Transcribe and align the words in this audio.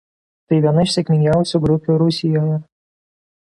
Tai 0.53 0.57
viena 0.63 0.85
iš 0.87 0.95
sėkmingiausių 0.95 1.63
grupių 1.67 2.01
Rusijoje. 2.05 2.61